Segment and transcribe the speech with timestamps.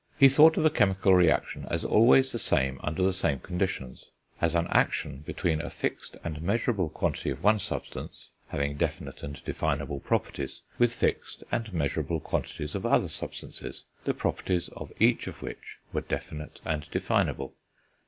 [0.17, 4.05] He thought of a chemical reaction as always the same under the same conditions,
[4.41, 9.45] as an action between a fixed and measurable quantity of one substance, having definite and
[9.45, 15.43] definable properties, with fixed and measurable quantities of other substances, the properties of each of
[15.43, 17.53] which were definite and definable.